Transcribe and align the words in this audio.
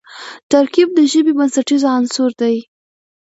ترکیب 0.51 0.89
د 0.97 0.99
ژبي 1.11 1.33
بنسټیز 1.37 1.83
عنصر 1.93 2.29
دئ. 2.41 2.57